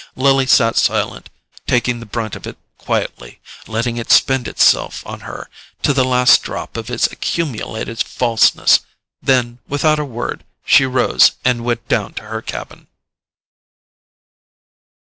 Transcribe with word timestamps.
Lily 0.15 0.47
sat 0.47 0.77
silent, 0.77 1.29
taking 1.67 1.99
the 1.99 2.07
brunt 2.07 2.35
of 2.35 2.47
it 2.47 2.57
quietly, 2.79 3.39
letting 3.67 3.97
it 3.97 4.09
spend 4.09 4.47
itself 4.47 5.05
on 5.05 5.19
her 5.19 5.47
to 5.83 5.93
the 5.93 6.03
last 6.03 6.41
drop 6.41 6.75
of 6.75 6.89
its 6.89 7.05
accumulated 7.11 7.99
falseness; 7.99 8.79
then, 9.21 9.59
without 9.67 9.99
a 9.99 10.03
word, 10.05 10.43
she 10.65 10.87
rose 10.87 11.33
and 11.45 11.63
went 11.63 11.87
down 11.87 12.15
to 12.15 12.23
her 12.23 12.41
cabin. 12.41 12.87